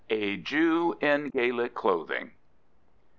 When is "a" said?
0.09-0.35